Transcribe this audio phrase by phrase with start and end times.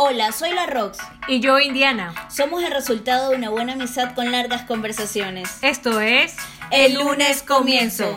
[0.00, 0.96] Hola, soy la Rox.
[1.26, 2.14] Y yo, Indiana.
[2.30, 5.58] Somos el resultado de una buena amistad con largas conversaciones.
[5.60, 6.36] Esto es
[6.70, 8.16] El lunes comienzo.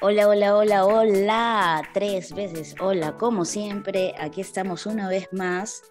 [0.00, 1.88] Hola, hola, hola, hola.
[1.94, 3.16] Tres veces hola.
[3.16, 5.82] Como siempre, aquí estamos una vez más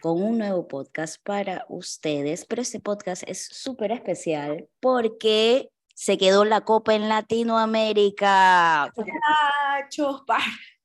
[0.00, 2.44] con un nuevo podcast para ustedes.
[2.44, 8.92] Pero este podcast es súper especial porque se quedó la copa en Latinoamérica.
[8.94, 10.22] Muchachos,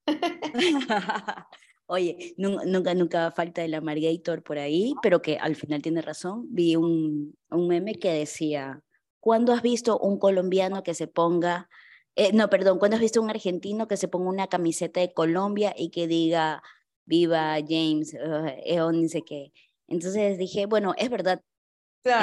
[1.87, 6.47] Oye, nu- nunca, nunca falta el Amargator por ahí, pero que al final tiene razón.
[6.49, 8.81] Vi un, un meme que decía,
[9.19, 11.69] ¿cuándo has visto un colombiano que se ponga,
[12.15, 15.73] eh, no, perdón, ¿cuándo has visto un argentino que se ponga una camiseta de Colombia
[15.77, 16.61] y que diga,
[17.05, 19.51] viva James, uh, Eon, ni sé qué?
[19.87, 21.41] Entonces dije, bueno, es verdad,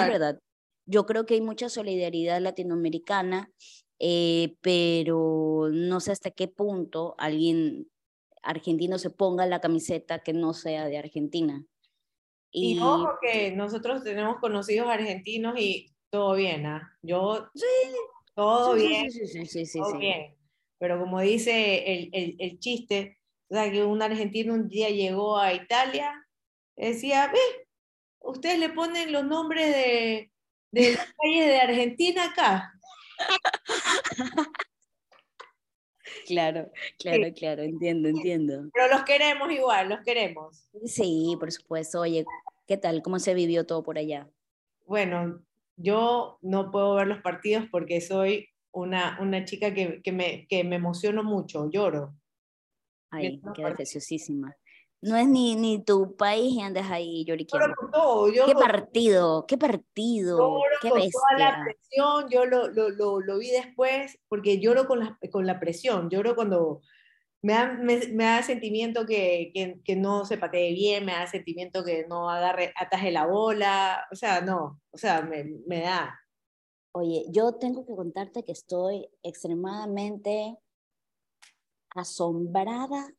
[0.02, 0.40] es verdad.
[0.86, 3.50] Yo creo que hay mucha solidaridad latinoamericana,
[3.98, 7.90] eh, pero no sé hasta qué punto alguien
[8.42, 11.64] argentino se ponga la camiseta que no sea de Argentina.
[12.50, 16.96] Y Y ojo que nosotros tenemos conocidos argentinos y todo bien, ¿ah?
[17.02, 17.66] Yo, sí,
[18.34, 19.98] todo sí, sí, bien, sí, sí, sí, sí, todo sí.
[19.98, 20.34] bien.
[20.78, 23.18] Pero como dice el, el, el chiste,
[23.50, 26.14] o sea, que un argentino un día llegó a Italia,
[26.76, 27.66] decía, ve,
[28.20, 30.32] ustedes le ponen los nombres de,
[30.70, 32.77] de las calles de Argentina acá.
[36.26, 38.70] Claro, claro, claro, entiendo, entiendo.
[38.72, 40.68] Pero los queremos igual, los queremos.
[40.84, 42.00] Sí, por supuesto.
[42.00, 42.24] Oye,
[42.66, 43.02] ¿qué tal?
[43.02, 44.28] ¿Cómo se vivió todo por allá?
[44.86, 45.42] Bueno,
[45.76, 50.64] yo no puedo ver los partidos porque soy una, una chica que, que me, que
[50.64, 52.14] me emociono mucho, lloro.
[53.10, 54.06] Ay, qué partidos.
[55.00, 58.32] No es ni, ni tu país y andas ahí lloriqueando.
[58.32, 59.46] Yo ¿Qué partido?
[59.46, 60.60] ¿Qué partido?
[60.82, 61.64] ¿Qué con toda la bestia?
[61.64, 66.10] presión, yo lo, lo, lo, lo vi después, porque lloro con la, con la presión,
[66.10, 66.80] lloro cuando
[67.42, 71.28] me da, me, me da sentimiento que, que, que no se patee bien, me da
[71.28, 76.18] sentimiento que no agarre, ataje la bola, o sea, no, o sea, me, me da.
[76.92, 80.58] Oye, yo tengo que contarte que estoy extremadamente
[81.94, 83.14] asombrada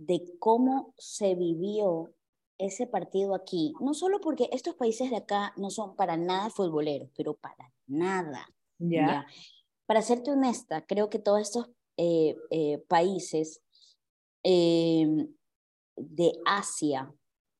[0.00, 2.14] de cómo se vivió
[2.58, 3.74] ese partido aquí.
[3.80, 8.48] No solo porque estos países de acá no son para nada futboleros, pero para nada.
[8.78, 9.06] ¿Ya?
[9.06, 9.26] ¿ya?
[9.86, 13.60] Para serte honesta, creo que todos estos eh, eh, países
[14.42, 15.06] eh,
[15.96, 17.12] de Asia,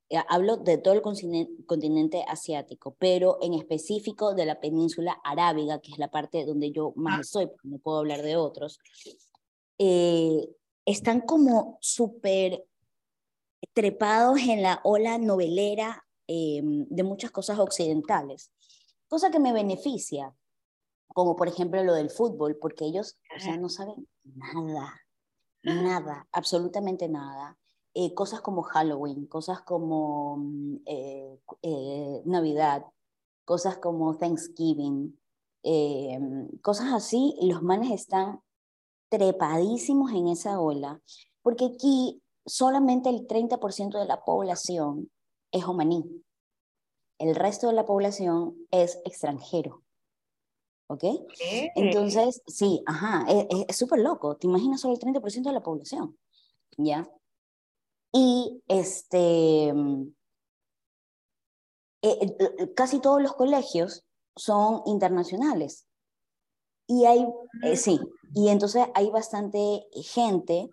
[0.08, 5.80] eh, hablo de todo el continente, continente asiático, pero en específico de la península arábiga,
[5.80, 7.40] que es la parte donde yo más Ah.
[7.44, 8.78] porque no puedo hablar de otros,
[9.78, 10.48] eh,
[10.84, 12.64] están como súper
[13.72, 18.52] trepados en la ola novelera eh, de muchas cosas occidentales,
[19.08, 20.34] cosa que me beneficia,
[21.08, 25.00] como por ejemplo lo del fútbol, porque ellos, o sea, no saben nada,
[25.62, 27.58] nada, absolutamente nada.
[27.92, 32.84] Eh, cosas como Halloween, cosas como mm, eh, eh, Navidad,
[33.44, 35.18] cosas como Thanksgiving,
[35.64, 36.18] eh,
[36.62, 38.40] cosas así, los manes están
[39.10, 41.00] trepadísimos en esa ola,
[41.42, 45.10] porque aquí solamente el 30% de la población
[45.52, 46.24] es omaní.
[47.18, 49.82] El resto de la población es extranjero.
[50.88, 51.04] ¿Ok?
[51.04, 51.70] ¿Eh?
[51.76, 54.36] Entonces, sí, ajá, es- es es súper loco.
[54.36, 56.18] ¿Te imaginas solo el 30% de la población?
[56.78, 57.08] ¿Ya?
[58.12, 59.72] Y este, eh,
[62.02, 64.04] eh, casi todos los colegios
[64.36, 65.86] son internacionales.
[66.92, 67.24] Y hay,
[67.62, 68.00] eh, sí,
[68.34, 70.68] y entonces hay bastante gente,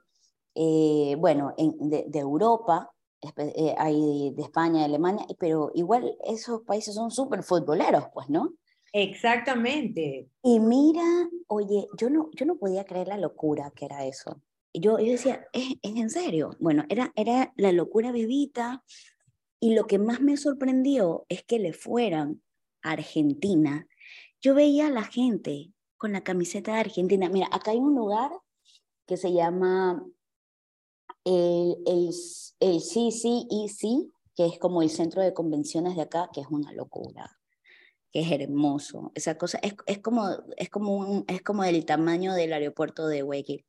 [0.56, 2.90] eh, bueno, en- de, de Europa,
[3.38, 8.54] eh, hay de España, de Alemania, pero igual esos países son súper futboleros, pues, ¿no?
[8.94, 10.28] Exactamente.
[10.42, 11.04] Y mira,
[11.50, 14.42] oye, yo no, yo no podía creer la locura que era eso.
[14.74, 16.50] Yo, yo decía, ¿es, es en serio?
[16.60, 18.84] Bueno, era, era la locura vivita.
[19.60, 22.42] Y lo que más me sorprendió es que le fueran
[22.82, 23.88] a Argentina.
[24.42, 27.30] Yo veía a la gente con la camiseta de Argentina.
[27.30, 28.32] Mira, acá hay un lugar
[29.06, 30.06] que se llama
[31.24, 32.10] el, el,
[32.60, 37.38] el CCEC, que es como el centro de convenciones de acá, que es una locura
[38.12, 39.12] que es hermoso.
[39.16, 43.22] Esa cosa es, es como es como un, es como del tamaño del aeropuerto de
[43.22, 43.66] Guayaquil,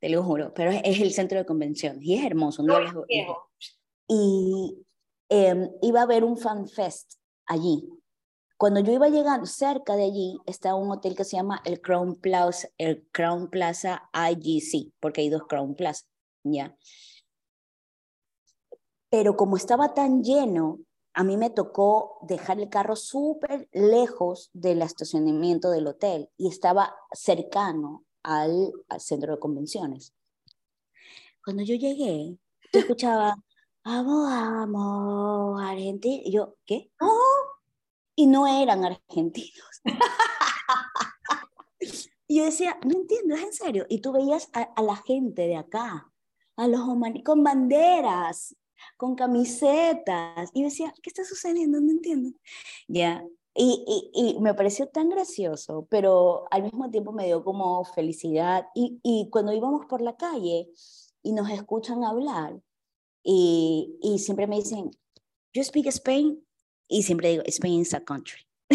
[0.00, 2.62] te lo juro, pero es, es el centro de convenciones y es hermoso.
[2.62, 3.04] Viejo.
[4.08, 4.84] y
[5.28, 7.14] eh, iba a haber un fan fest
[7.46, 7.88] allí.
[8.56, 12.16] Cuando yo iba llegando cerca de allí está un hotel que se llama el Crown
[12.16, 16.04] Plaza, el Crown Plaza IGC, porque hay dos Crown Plaza,
[16.44, 16.76] ya.
[19.10, 20.80] Pero como estaba tan lleno,
[21.14, 26.94] a mí me tocó dejar el carro súper lejos del estacionamiento del hotel y estaba
[27.12, 30.14] cercano al, al centro de convenciones.
[31.44, 32.38] cuando yo llegué,
[32.72, 33.36] yo escuchaba,
[33.84, 36.22] vamos, vamos, Argentina.
[36.24, 36.90] Y yo, ¿qué?
[37.00, 37.08] No.
[38.16, 39.82] Y no eran argentinos.
[42.28, 43.86] y yo decía, no entiendo, es en serio.
[43.88, 46.12] Y tú veías a, a la gente de acá,
[46.56, 48.56] a los humanos con banderas,
[48.96, 50.50] con camisetas.
[50.54, 51.80] Y yo decía, ¿qué está sucediendo?
[51.80, 52.30] No entiendo.
[52.88, 53.24] Ya.
[53.56, 58.66] Y, y, y, me pareció tan gracioso, pero al mismo tiempo me dio como felicidad.
[58.74, 60.68] Y, y cuando íbamos por la calle
[61.22, 62.60] y nos escuchan hablar,
[63.26, 64.90] y siempre me dicen,
[65.54, 66.44] ¿You speak Spain?
[66.88, 68.46] Y siempre digo, Spain is a country.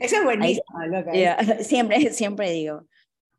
[0.00, 1.12] Eso es buenísimo, loca.
[1.12, 2.86] Yeah, siempre, siempre digo,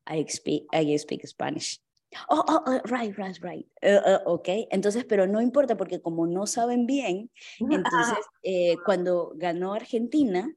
[0.08, 1.82] I speak, I speak Spanish.
[2.30, 3.66] Oh, oh, oh, right, right, right.
[3.84, 7.30] Uh, uh, ok, entonces, pero no importa porque como no saben bien,
[7.60, 10.50] entonces eh, cuando ganó Argentina,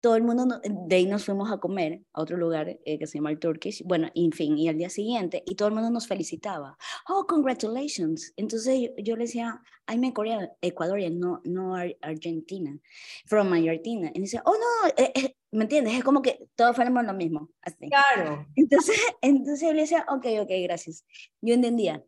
[0.00, 3.06] todo el mundo, no- de ahí nos fuimos a comer a otro lugar eh, que
[3.06, 5.90] se llama el Turkish, bueno, en fin, y al día siguiente, y todo el mundo
[5.90, 6.76] nos felicitaba.
[7.08, 8.32] Oh, congratulations.
[8.36, 12.78] Entonces yo, yo le decía, I'm a Korean, Ecuadorian, no, no Ar- Argentina,
[13.26, 14.10] from Argentina.
[14.14, 15.94] Y dice, oh, no, eh, eh, ¿me entiendes?
[15.94, 17.88] Es como que todos fuéramos lo mismo, así.
[17.88, 18.46] Claro.
[18.56, 21.04] Entonces, entonces yo le decía, ok, ok, gracias.
[21.42, 22.02] Yo entendía.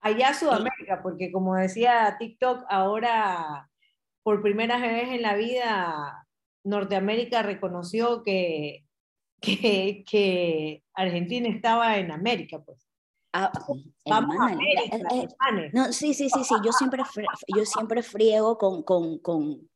[0.00, 3.70] Allá Sudamérica, porque como decía TikTok, ahora
[4.24, 6.21] por primera vez en la vida
[6.64, 8.84] Norteamérica reconoció que,
[9.40, 12.88] que, que Argentina estaba en América, pues.
[13.34, 13.50] Ah,
[14.04, 15.26] Vamos a hermana, América, eh,
[15.64, 17.02] eh, no, sí, sí, sí, sí, yo siempre,
[17.56, 19.70] yo siempre friego con, con, con,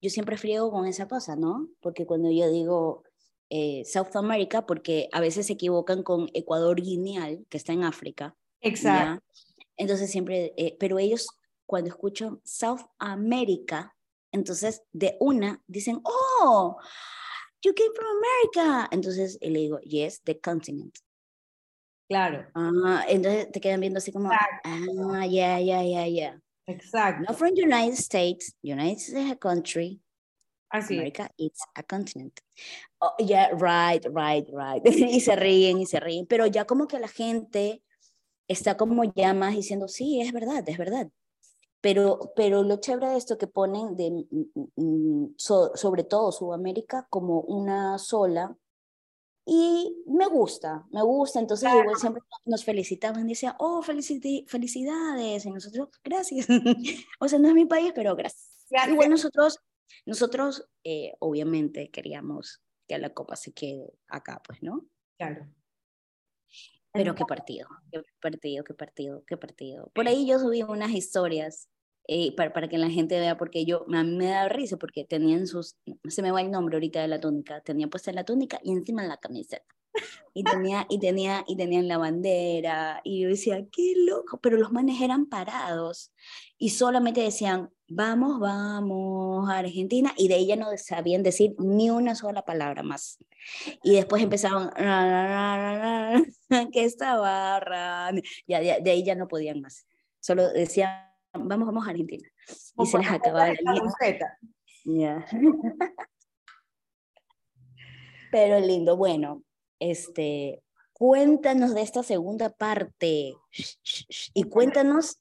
[0.00, 1.68] yo siempre friego con esa cosa, ¿no?
[1.80, 3.04] Porque cuando yo digo
[3.50, 8.36] eh, South America, porque a veces se equivocan con Ecuador Guineal, que está en África,
[8.60, 9.22] Exacto.
[9.22, 9.62] ¿ya?
[9.76, 11.28] Entonces siempre, eh, pero ellos
[11.66, 13.96] cuando escuchan South America,
[14.32, 16.76] entonces de una dicen, oh,
[17.62, 18.88] you came from America.
[18.90, 20.96] Entonces y le digo, yes, the continent.
[22.08, 24.60] Claro, Ah, entonces te quedan viendo así como, Exacto.
[24.64, 26.40] ah, yeah, yeah, yeah, yeah.
[26.66, 27.22] exacto.
[27.28, 28.54] Not from United States.
[28.62, 30.00] United States is a country.
[30.70, 30.96] Así.
[30.96, 32.38] America it's a continent.
[33.00, 34.82] Oh, yeah, right, right, right.
[34.86, 37.82] y se ríen y se ríen, pero ya como que la gente
[38.48, 41.08] está como ya más diciendo, sí, es verdad, es verdad.
[41.80, 47.06] Pero, pero lo chévere de esto que ponen de, mm, mm, so- sobre todo Sudamérica
[47.08, 48.56] como una sola
[49.46, 51.40] y me gusta, me gusta.
[51.40, 55.46] Entonces igual siempre nos felicitaban, decía, oh, felicidades.
[55.46, 56.46] Y nosotros, gracias.
[57.20, 58.66] o sea, no es mi país, pero gracias.
[58.68, 58.92] Gracias.
[58.92, 59.58] Igual nosotros,
[60.04, 64.84] nosotros eh, obviamente queríamos que la copa se quede acá, pues, ¿no?
[65.16, 65.46] Claro.
[66.92, 69.90] Pero qué partido, qué partido, qué partido, qué partido.
[69.94, 71.68] Por ahí yo subí unas historias
[72.10, 75.04] eh, para, para que la gente vea, porque yo, a mí me da risa, porque
[75.04, 75.76] tenían sus,
[76.08, 79.04] se me va el nombre ahorita de la túnica, tenía puesta la túnica y encima
[79.04, 79.66] la camiseta.
[80.32, 84.72] Y tenía, y tenía, y tenían la bandera, y yo decía, qué loco, pero los
[84.72, 86.12] manes eran parados
[86.56, 92.14] y solamente decían, vamos, vamos a Argentina, y de ella no sabían decir ni una
[92.14, 93.18] sola palabra más.
[93.82, 96.22] Y después empezaban, "Ra,
[96.72, 98.10] que esta barra,
[98.46, 99.86] ya, de, de ahí ya no podían más.
[100.20, 100.90] Solo decían,
[101.32, 102.28] vamos, vamos a Argentina.
[102.78, 103.82] Y se les acababa la.
[104.84, 105.26] Ya.
[108.30, 109.42] Pero lindo, bueno,
[109.78, 110.62] este,
[110.92, 113.34] cuéntanos de esta segunda parte
[114.34, 115.20] y cuéntanos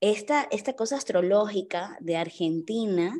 [0.00, 3.14] esta, esta cosa astrológica de Argentina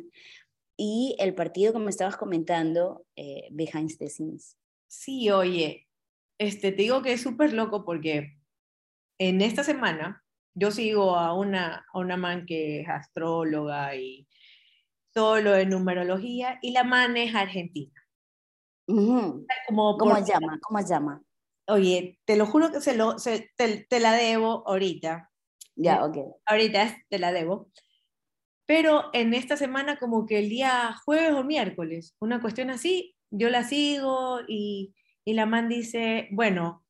[0.77, 4.57] y el partido que me estabas comentando, eh, behind the scenes.
[4.87, 5.87] Sí, oye,
[6.37, 8.37] este, te digo que es súper loco porque
[9.19, 14.27] en esta semana yo sigo a una, a una man que es astróloga y
[15.13, 17.93] todo lo de numerología y la man es argentina.
[18.87, 19.45] Ujú.
[19.67, 20.59] Como ¿Cómo por- llama?
[20.61, 21.21] ¿Cómo llama?
[21.67, 25.28] Oye, te lo juro que se lo, se- te, te la debo ahorita.
[25.79, 26.17] Ya, ok.
[26.45, 27.69] Ahorita te la debo.
[28.67, 33.49] Pero en esta semana, como que el día jueves o miércoles, una cuestión así, yo
[33.49, 34.93] la sigo y,
[35.25, 36.85] y la man dice, bueno,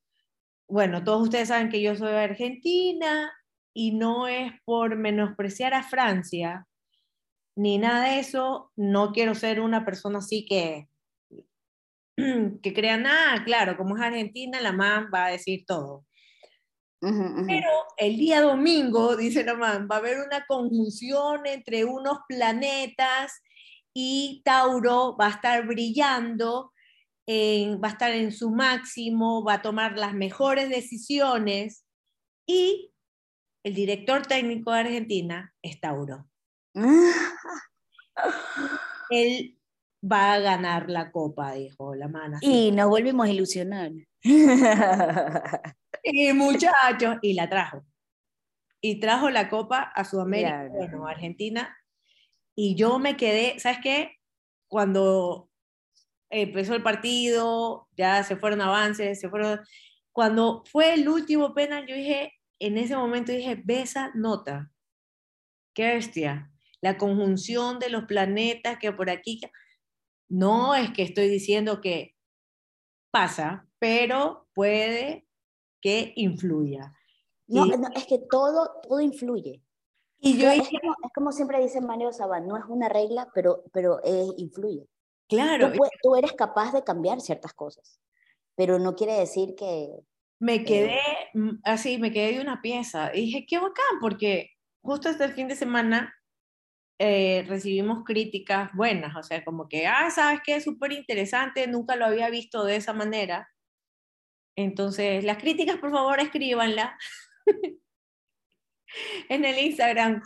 [0.68, 3.32] bueno, todos ustedes saben que yo soy argentina
[3.74, 6.66] y no es por menospreciar a Francia
[7.56, 10.88] ni nada de eso, no quiero ser una persona así que
[12.62, 16.04] que crean, ah, claro, como es argentina, la man va a decir todo.
[17.00, 23.40] Pero el día domingo, dice la man, va a haber una conjunción entre unos planetas
[23.94, 26.72] y Tauro va a estar brillando,
[27.26, 31.84] en- va a estar en su máximo, va a tomar las mejores decisiones
[32.46, 32.92] y
[33.64, 36.26] el director técnico de Argentina es Tauro.
[39.10, 39.58] Él
[40.02, 42.34] va a ganar la copa, dijo la man.
[42.34, 42.68] así.
[42.68, 43.90] Y nos volvimos a ilusionar.
[46.02, 47.84] y muchachos, y la trajo.
[48.80, 50.72] Y trajo la copa a Sudamérica, Claro.
[50.72, 51.76] bueno, a Argentina.
[52.54, 54.16] Y yo me quedé, ¿sabes qué?
[54.68, 55.50] Cuando
[56.30, 59.60] empezó el partido, ya se fueron avances, se fueron...
[60.12, 64.70] Cuando fue el último penal, yo dije, en ese momento dije, ve esa nota.
[65.74, 66.50] Qué bestia.
[66.80, 69.40] La conjunción de los planetas que por aquí...
[70.32, 72.14] No es que estoy diciendo que
[73.10, 75.26] pasa, pero puede
[75.80, 76.92] que influya.
[77.48, 79.62] No, Y- no, es que todo, todo influye.
[80.22, 83.64] Y yo es, como, es como siempre dice Mario Sabán, no es una regla, pero,
[83.72, 84.86] pero eh, influye.
[85.28, 88.00] claro, Tú, pue- tú eres capaz de cambiar ciertas cosas,
[88.54, 89.88] pero no quiere decir que...
[90.38, 90.98] me quedé
[91.34, 93.10] mm, así, me quedé de una pieza.
[93.14, 94.50] Y dije, qué bacán, porque
[94.82, 96.14] justo este fin de semana
[96.98, 101.96] eh, recibimos críticas buenas, o sea, como que, ah, sabes qué, es súper interesante, nunca
[101.96, 103.48] lo había visto de esa manera.
[104.56, 106.98] Entonces, las críticas, por favor, escríbanla
[109.28, 110.22] en el Instagram,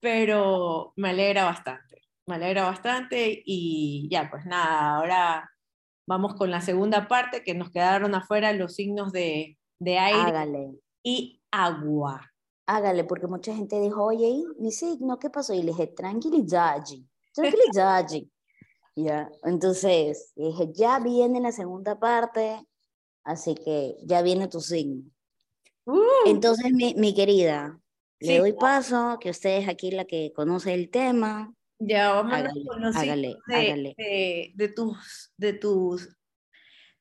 [0.00, 5.50] pero me alegra bastante, me alegra bastante y ya, pues nada, ahora
[6.06, 10.70] vamos con la segunda parte, que nos quedaron afuera los signos de, de aire Hágale,
[11.02, 12.32] y agua.
[12.66, 15.52] hágale, porque mucha gente dijo, oye, ¿y mi signo qué pasó?
[15.54, 16.82] Y le dije, tranquilidad,
[17.34, 18.06] tranquilidad.
[18.96, 22.66] ya, entonces, dije, ya viene la segunda parte,
[23.26, 25.02] así que ya viene tu signo.
[25.84, 27.78] Uh, Entonces, mi, mi querida,
[28.18, 28.28] Sí.
[28.28, 31.52] le doy paso, que usted es aquí la que conoce el tema.
[31.78, 33.94] ya vamos hágale, con los hágale, de, hágale.
[33.98, 36.16] de- de tus, de tus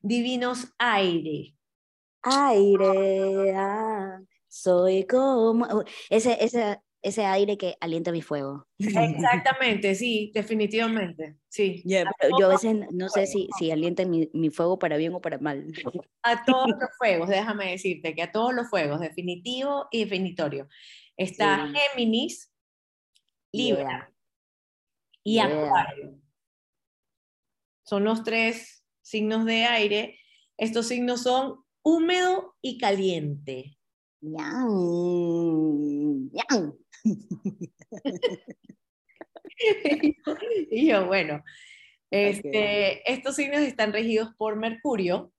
[0.01, 1.55] divinos aire.
[2.21, 5.83] Aire, ah, soy como...
[6.09, 8.67] Ese, ese, ese aire que alienta mi fuego.
[8.79, 11.83] Exactamente, sí, definitivamente, sí.
[11.85, 15.21] Pero yo a veces no sé si, si alienta mi, mi fuego para bien o
[15.21, 15.67] para mal.
[16.23, 20.67] a todos los fuegos, déjame decirte que a todos los fuegos, definitivo y definitorio.
[21.15, 21.73] Está Sí.
[21.93, 22.51] Géminis,
[23.53, 24.11] Libra
[25.23, 25.45] y Yeah.
[25.45, 26.19] Acuario.
[27.83, 30.19] Son los tres signos de aire.
[30.57, 33.77] Estos signos son húmedo y caliente.
[40.71, 41.43] y yo, bueno,
[42.11, 45.31] este, estos signos están regidos por Mercurio,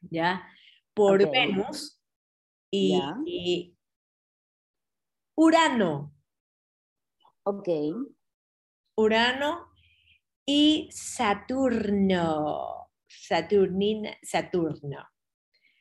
[0.00, 0.46] ¿ya?
[0.94, 1.30] Por.
[1.30, 2.00] Venus
[2.70, 3.76] y, y
[5.36, 6.14] Urano.
[7.44, 7.68] Ok,
[8.96, 9.72] Urano
[10.46, 12.76] y Saturno.
[13.08, 15.08] Saturnina, Saturno.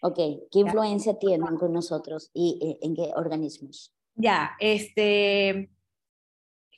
[0.02, 0.18] ok.
[0.52, 3.94] ¿Qué influencia tienen con nosotros y eh, en qué organismos?
[4.22, 5.70] Ya, este.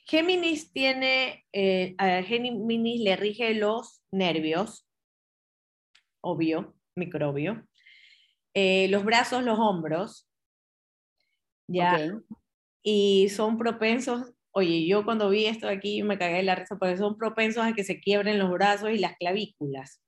[0.06, 1.44] Géminis tiene.
[1.52, 4.86] eh, a Géminis le rige los nervios,
[6.20, 7.66] obvio, microbio.
[8.54, 10.28] eh, los brazos, los hombros.
[11.68, 11.98] Ya,
[12.82, 14.34] y son propensos.
[14.52, 17.64] Oye, yo cuando vi esto de aquí me cagué de la risa porque son propensos
[17.64, 20.02] a que se quiebren los brazos y las clavículas.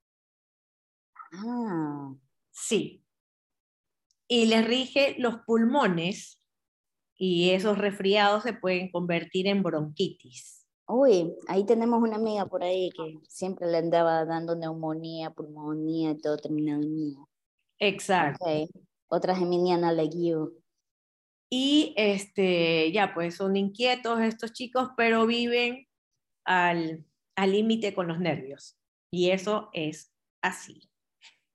[1.32, 2.14] Ah,
[2.52, 3.02] Sí.
[4.28, 6.43] Y les rige los pulmones
[7.16, 10.66] y esos resfriados se pueden convertir en bronquitis.
[10.86, 16.18] uy, ahí tenemos una amiga por ahí que siempre le andaba dando neumonía, pulmonía, y
[16.18, 17.18] todo terminado en mía.
[17.78, 18.44] Exacto.
[18.44, 18.70] Ok,
[19.08, 20.52] otra geminiana le guío.
[21.50, 25.86] Y este, ya, pues son inquietos estos chicos, pero viven
[26.44, 27.06] al
[27.36, 28.76] al límite con los nervios.
[29.10, 30.88] Y eso es así.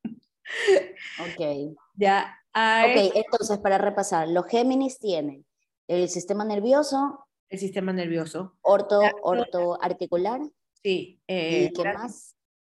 [1.19, 1.77] Ok.
[1.95, 5.45] Ya, a Ok, entonces para repasar, los Géminis tienen
[5.89, 8.57] el sistema nervioso, el sistema nervioso.
[8.61, 10.39] orto, orto articular,
[10.83, 11.19] Sí.
[11.27, 12.35] ¿y eh, qué más?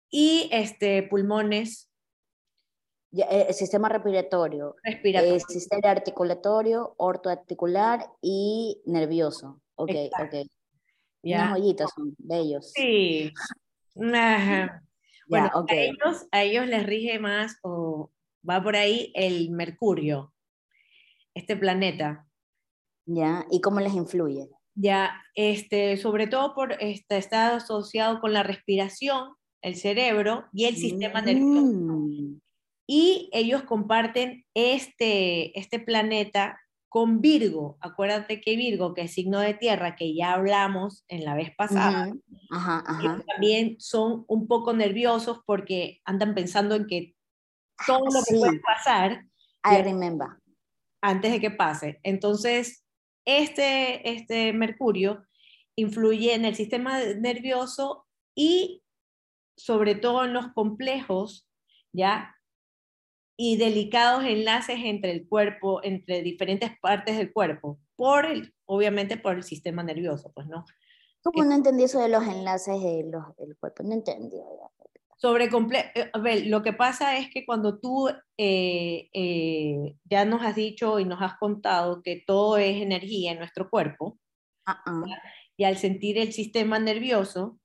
[0.09, 1.89] Y este, pulmones
[3.13, 5.43] eh, el sistema respiratorio, respiratorios.
[5.43, 9.61] el sistema articulatorio, ortoarticular y nervioso.
[9.75, 10.37] Ok, Exacto.
[10.39, 10.47] ok.
[11.23, 11.35] ¿ya?
[11.43, 12.71] Unas joyitas son bellos.
[12.73, 13.31] Sí.
[14.13, 14.81] Ajá.
[15.27, 18.11] Bueno, Ya, a, ellos, a ellos les rige más, o
[18.47, 20.33] va por ahí, el Mercurio,
[21.33, 22.27] este planeta.
[23.13, 24.49] Ya, ¿y cómo les influye?
[24.75, 30.75] Ya, este, sobre todo por este, está asociado con la respiración, el cerebro y el
[30.75, 31.65] sistema nervioso.
[31.65, 32.39] Mm,
[32.87, 37.77] Y ellos comparten este, este planeta con Virgo.
[37.79, 42.11] Acuérdate que Virgo, que es signo de tierra, que ya hablamos en la vez pasada,
[42.49, 43.23] Ajá, ajá.
[43.31, 47.15] también son un poco nerviosos porque andan pensando en que
[47.87, 48.39] todo lo que Sí.
[48.39, 49.25] puede pasar
[49.63, 50.27] I remember.
[51.01, 51.99] antes de que pase.
[52.03, 52.80] Entonces,
[53.25, 55.23] este, este Mercurio
[55.75, 58.83] influye en el sistema nervioso y
[59.57, 61.47] sobre todo en los complejos,
[61.93, 62.35] ¿ya?
[63.43, 69.35] y delicados enlaces entre el cuerpo, entre diferentes partes del cuerpo, por el, obviamente por
[69.35, 70.63] el sistema nervioso, pues no.
[71.23, 73.81] ¿Cómo no entendí eso de los enlaces de los, del cuerpo?
[73.81, 74.37] No entendí.
[75.21, 80.41] Sobre eh, a ver, lo que pasa es que cuando tú eh, eh, ya nos
[80.41, 84.17] has dicho y nos has contado que todo es energía en nuestro cuerpo,
[85.57, 87.59] y al sentir el sistema nervioso,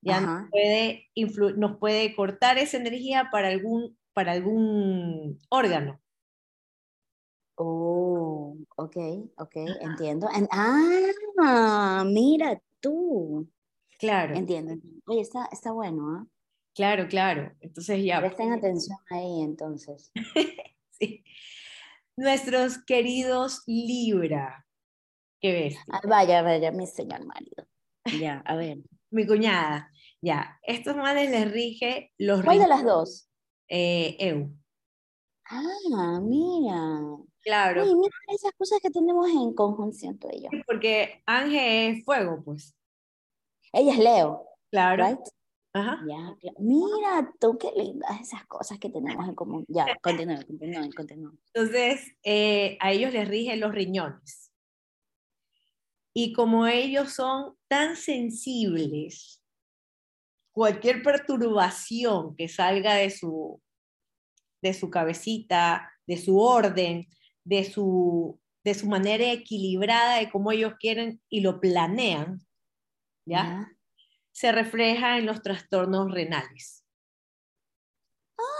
[0.00, 1.10] ya nos puede,
[1.58, 6.00] nos puede cortar esa energía para algún, para algún órgano.
[7.56, 8.96] Oh, ok,
[9.36, 10.26] ok, entiendo.
[10.50, 13.46] ah, mira tú.
[13.98, 14.34] Claro.
[14.34, 14.74] Entiendo.
[15.06, 16.26] Oye, está, está bueno, ¿ah?
[16.74, 17.52] Claro, claro.
[17.60, 18.20] Entonces ya.
[18.20, 20.10] Presten atención ahí, entonces.
[20.90, 21.24] sí.
[22.16, 24.66] Nuestros queridos Libra.
[25.40, 25.76] ¿Qué ves?
[25.90, 27.66] Ah, vaya, vaya, mi señor marido.
[28.20, 28.78] Ya, a ver.
[29.10, 29.90] mi cuñada.
[30.20, 32.42] Ya, estos manes les rige los...
[32.42, 33.28] ¿Cuál de las dos?
[33.68, 34.56] Eh, EU.
[35.50, 37.00] Ah, mira.
[37.42, 37.84] Claro.
[37.84, 40.48] Uy, mira esas cosas que tenemos en conjunción tú y yo.
[40.66, 42.74] Porque Ángel es fuego, pues.
[43.72, 44.48] Ella es Leo.
[44.70, 45.22] Claro.
[45.74, 46.00] Ajá.
[46.06, 49.64] Ya, Mira tú qué lindas esas cosas que tenemos en común.
[49.66, 51.32] Ya, continúa, continúa, continúa.
[51.52, 54.52] Entonces, eh, a ellos les rigen los riñones.
[56.14, 59.42] Y como ellos son tan sensibles,
[60.52, 63.60] cualquier perturbación que salga de su,
[64.62, 67.08] de su cabecita, de su orden,
[67.42, 72.46] de su, de su manera equilibrada de cómo ellos quieren y lo planean,
[73.26, 73.73] ¿ya?
[74.34, 76.84] Se refleja en los trastornos renales.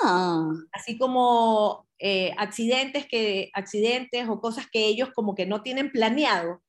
[0.05, 0.53] Ah.
[0.73, 6.63] Así como eh, accidentes, que, accidentes o cosas que ellos como que no tienen planeado,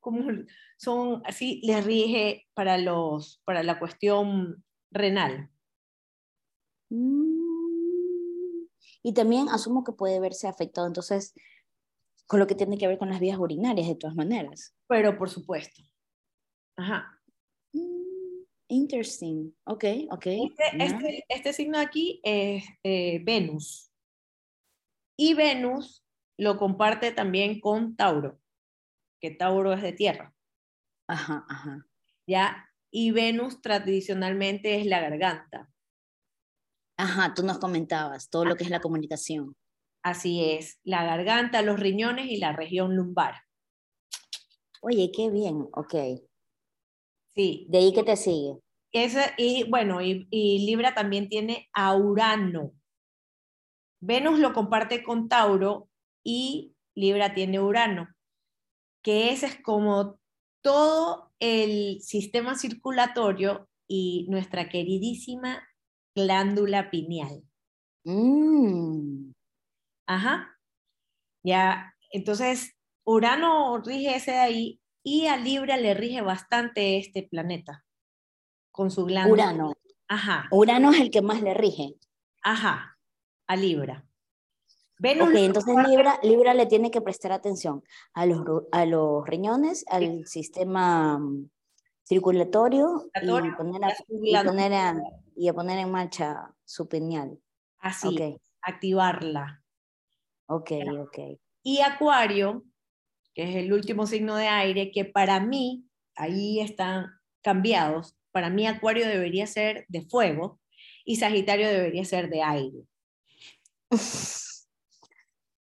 [0.00, 0.30] como
[0.78, 5.50] son así, les rige para, los, para la cuestión renal.
[6.90, 7.36] Mm.
[9.02, 11.34] Y también asumo que puede verse afectado entonces
[12.26, 14.74] con lo que tiene que ver con las vías urinarias de todas maneras.
[14.88, 15.82] Pero por supuesto.
[16.76, 17.15] Ajá.
[18.68, 19.54] Interesting.
[19.64, 20.26] Ok, ok.
[20.26, 23.90] Este, este, este signo aquí es eh, Venus.
[25.16, 26.04] Y Venus
[26.36, 28.38] lo comparte también con Tauro,
[29.20, 30.34] que Tauro es de tierra.
[31.08, 31.86] Ajá, ajá.
[32.26, 32.68] ¿Ya?
[32.90, 35.70] Y Venus tradicionalmente es la garganta.
[36.98, 39.54] Ajá, tú nos comentabas todo lo que es la comunicación.
[40.02, 43.34] Así es, la garganta, los riñones y la región lumbar.
[44.80, 45.94] Oye, qué bien, ok.
[47.36, 47.66] Sí.
[47.68, 48.58] De ahí que te sigue.
[48.92, 52.72] Ese, y bueno, y, y Libra también tiene a Urano.
[54.00, 55.88] Venus lo comparte con Tauro
[56.24, 58.08] y Libra tiene Urano,
[59.02, 60.18] que ese es como
[60.62, 65.62] todo el sistema circulatorio y nuestra queridísima
[66.14, 67.42] glándula pineal.
[68.04, 69.32] Mm.
[70.08, 70.58] Ajá.
[71.44, 72.72] Ya, entonces
[73.04, 77.84] Urano rige ese de ahí y a Libra le rige bastante este planeta
[78.72, 79.52] con su glándula.
[79.52, 79.72] Urano.
[80.08, 80.48] Ajá.
[80.50, 81.94] Urano es el que más le rige.
[82.42, 82.98] Ajá,
[83.46, 84.04] a Libra.
[84.98, 88.40] Venus ok, entonces Libra, Libra le tiene que prestar atención a los,
[88.72, 91.50] a los riñones, al sistema mm,
[92.02, 93.84] circulatorio y, poner
[94.74, 95.02] a,
[95.36, 97.38] y, poner en marcha su pineal.
[97.78, 99.62] Así, activarla.
[100.46, 101.18] Ok, ok.
[101.62, 102.64] Y Acuario,
[103.36, 107.08] que es el último signo de aire, que para mí, ahí están
[107.42, 110.58] cambiados, para mí Acuario debería ser de fuego
[111.04, 112.88] y Sagitario debería ser de aire.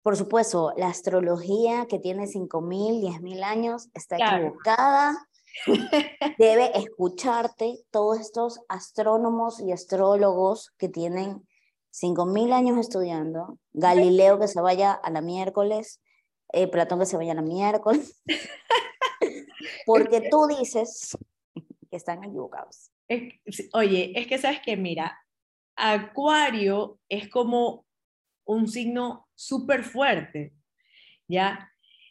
[0.04, 5.28] Por supuesto, la astrología que tiene 5.000, 10.000 años está equivocada.
[6.38, 11.48] Debe escucharte todos estos astrónomos y astrólogos que tienen
[11.92, 16.02] 5.000 años estudiando, Galileo que se vaya a la miércoles,
[16.54, 18.22] eh, Platón que se vaya a la miércoles,
[19.86, 21.18] porque tú dices
[21.90, 22.92] que están equivocados.
[23.74, 25.20] oye, es que sabes que, mira,
[25.76, 27.86] Acuario es como
[28.46, 30.54] un signo súper fuerte,
[31.28, 31.70] ¿ya?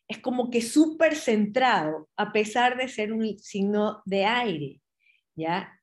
[0.08, 4.80] Es como que súper centrado, a pesar de ser un signo de aire,
[5.36, 5.80] ¿ya?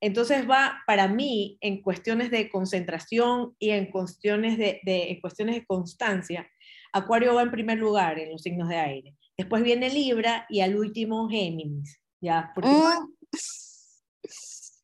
[0.00, 5.66] Entonces va, para mí, en cuestiones de concentración y en cuestiones de, en cuestiones de
[5.66, 6.46] constancia,
[6.94, 9.16] Acuario va en primer lugar en los signos de aire.
[9.36, 12.52] Después viene Libra y al último Géminis, ¿ya?
[12.54, 13.12] Porque mm.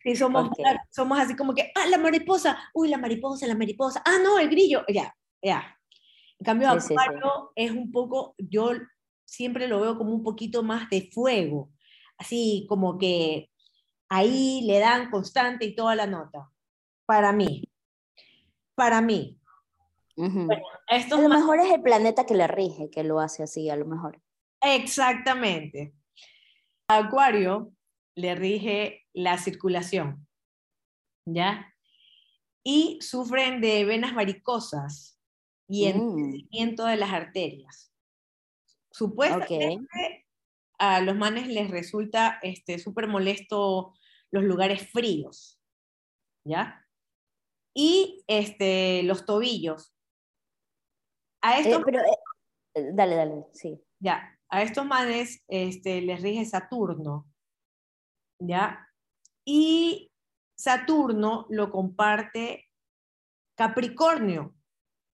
[0.03, 0.51] Sí, somos,
[0.91, 4.49] somos así como que, ah, la mariposa, uy, la mariposa, la mariposa, ah, no, el
[4.49, 5.77] grillo, ya, ya.
[6.39, 8.73] En cambio, Acuario es un poco, yo
[9.25, 11.71] siempre lo veo como un poquito más de fuego,
[12.19, 13.51] así como que
[14.09, 16.51] ahí le dan constante y toda la nota.
[17.07, 17.69] Para mí,
[18.75, 19.40] para mí.
[20.89, 23.87] A lo mejor es el planeta que le rige, que lo hace así, a lo
[23.87, 24.21] mejor.
[24.63, 25.95] Exactamente.
[26.89, 27.73] A Acuario
[28.17, 30.27] le rige la circulación,
[31.27, 31.73] ¿ya?
[32.65, 35.19] Y sufren de venas varicosas
[35.69, 35.89] y Mm.
[35.89, 37.95] endurecimiento de las arterias.
[38.91, 40.27] Supuestamente
[40.79, 43.95] a los manes les resulta este, súper molesto
[44.31, 45.61] los lugares fríos,
[46.45, 46.87] ¿ya?
[47.75, 49.95] Y este, los tobillos.
[51.43, 53.83] A Eh, estos pero, eh, dale, dale, sí.
[53.99, 57.27] Ya, a estos manes este, les rige Saturno,
[58.39, 58.87] ¿ya?
[59.45, 60.11] Y
[60.57, 62.67] Saturno lo comparte
[63.57, 64.55] Capricornio.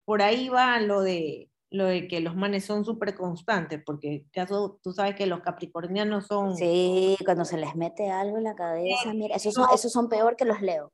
[0.06, 4.78] Por ahí va lo de, lo de que los manes son súper constantes, porque caso,
[4.82, 9.12] tú sabes que los capricornianos son, Sí, cuando se les mete algo en la cabeza,
[9.12, 10.92] mira, esos son, esos son peor que los leo.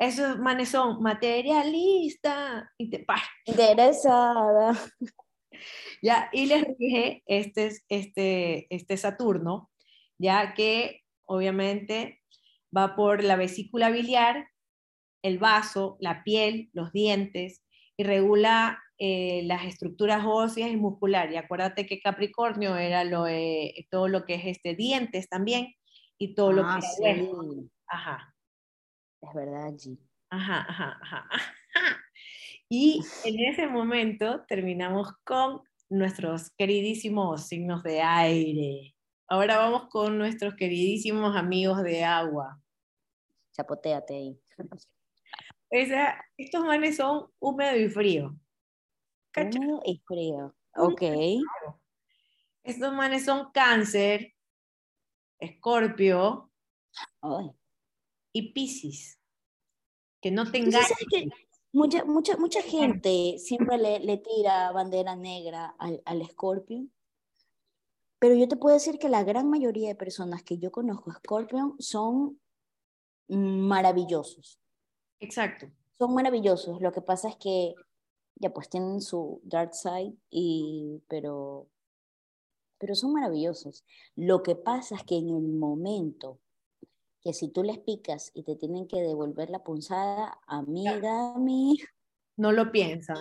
[0.00, 4.72] Esos manes son materialistas, y te, pa, Interesada.
[6.02, 9.70] ya, y les rige este, este, este Saturno,
[10.18, 12.22] ya que obviamente
[12.76, 14.48] va por la vesícula biliar,
[15.22, 17.62] el vaso, la piel, los dientes,
[17.96, 21.34] y regula eh, las estructuras óseas y musculares.
[21.34, 25.74] Y acuérdate que Capricornio era lo, de- todo lo que es este, dientes también,
[26.18, 27.44] y todo lo que Ah, es sí, hueso.
[27.86, 28.29] Ajá.
[29.20, 29.98] Es verdad, G.
[30.30, 32.04] Ajá, ajá, ajá, ajá.
[32.68, 38.94] Y en ese momento terminamos con nuestros queridísimos signos de aire.
[39.26, 42.62] Ahora vamos con nuestros queridísimos amigos de agua.
[43.52, 44.40] Chapoteate ahí.
[45.70, 48.36] Estos manes son húmedo y frío.
[49.36, 50.54] Húmedo y frío.
[50.76, 51.02] Ok.
[52.62, 54.32] Estos manes son cáncer,
[55.38, 56.50] escorpio
[57.22, 57.50] Ay.
[58.32, 59.18] Y piscis.
[60.20, 60.88] Que no te Tú sí engañes.
[60.88, 61.28] sabes que
[61.72, 66.92] mucha, mucha, mucha gente siempre le, le tira bandera negra al, al Scorpion,
[68.18, 71.76] pero yo te puedo decir que la gran mayoría de personas que yo conozco Scorpion
[71.78, 72.38] son
[73.28, 74.58] maravillosos.
[75.20, 75.70] Exacto.
[75.98, 76.80] Son maravillosos.
[76.82, 77.74] Lo que pasa es que
[78.36, 81.68] ya pues tienen su dark side, y, pero,
[82.78, 83.84] pero son maravillosos.
[84.16, 86.38] Lo que pasa es que en el momento
[87.22, 91.84] que si tú les picas y te tienen que devolver la punzada, amiga mía,
[92.36, 93.18] No lo piensan.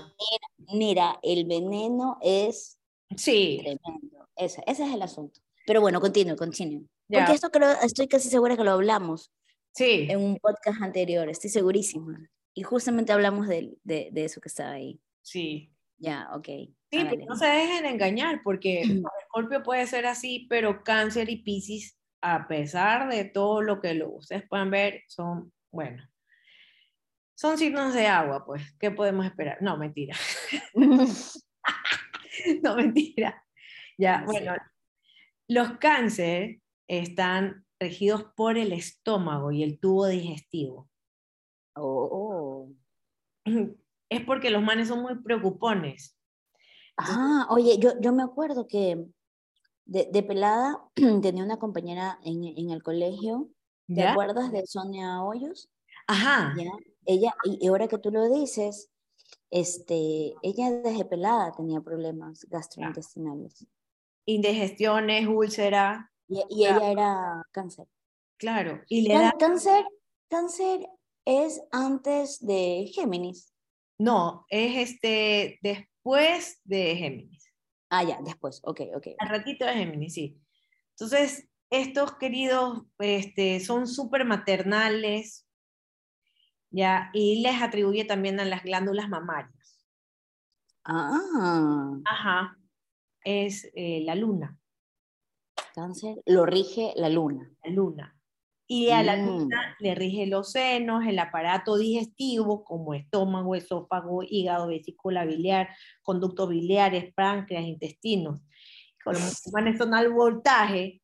[0.73, 2.79] Mira, el veneno es
[3.17, 3.57] Sí.
[3.59, 4.29] tremendo.
[4.38, 5.41] Ese, ese es el asunto.
[5.67, 6.88] Pero bueno, continúe, continúe.
[7.09, 9.29] Porque esto creo, estoy casi segura que lo hablamos
[9.73, 10.07] Sí.
[10.09, 12.29] en un podcast anterior, estoy segurísima.
[12.53, 15.01] Y justamente hablamos de, de, de eso que estaba ahí.
[15.21, 15.69] Sí.
[15.97, 16.45] Ya, ok.
[16.45, 18.81] Sí, pero no se dejen engañar, porque
[19.21, 24.10] Escorpio puede ser así, pero Cáncer y Piscis, a pesar de todo lo que lo,
[24.12, 26.03] ustedes puedan ver, son, bueno,
[27.36, 29.62] son signos de agua, pues, ¿qué podemos esperar?
[29.62, 30.15] No, mentira,
[32.63, 33.43] no, mentira.
[33.97, 34.55] Ya, bueno,
[35.47, 40.89] los cáncer están regidos por el estómago y el tubo digestivo.
[41.75, 42.69] Oh,
[43.45, 43.69] oh.
[44.10, 46.17] Es porque los manes son muy preocupones.
[46.97, 49.05] Ah, oye, yo, yo me acuerdo que
[49.89, 50.84] de, de pelada
[51.21, 53.49] tenía una compañera en, en el colegio.
[53.88, 54.12] ¿Te ¿Ya?
[54.12, 55.69] acuerdas de Sonia Hoyos?
[56.08, 56.54] Ajá.
[56.58, 56.71] Ya,
[57.06, 58.89] ella, y ahora que tú lo dices,
[59.49, 63.65] este, ella desde pelada tenía problemas gastrointestinales.
[64.25, 67.88] Indigestiones, úlcera, Y, y ella era cáncer.
[68.38, 68.82] claro.
[68.88, 69.86] Y le da Cáncer,
[70.30, 70.88] cáncer
[71.25, 73.54] es antes de Géminis.
[73.97, 77.48] No, es este después de Géminis.
[77.89, 78.62] Ah, ya, después.
[78.63, 79.08] Ok, ok.
[79.17, 80.39] Al ratito de Géminis, sí.
[80.91, 85.47] Entonces, estos queridos este, son súper maternales,
[86.71, 87.10] ¿ya?
[87.13, 89.86] Y les atribuye también a las glándulas mamarias.
[90.84, 92.58] Ah, Ajá.
[93.23, 94.58] Es eh, la luna,
[95.75, 97.52] cáncer lo rige la luna.
[97.63, 98.18] la luna.
[98.71, 99.25] Y a la Mm.
[99.25, 105.69] luna le rige los senos, el aparato digestivo, como estómago, esófago, hígado, vesícula biliar,
[106.03, 108.41] conductos biliares, páncreas, intestinos.
[109.03, 111.01] Con los musulmanes son al voltaje,